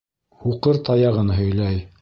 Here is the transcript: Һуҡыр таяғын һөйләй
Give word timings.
Һуҡыр 0.45 0.81
таяғын 0.89 1.31
һөйләй 1.41 1.83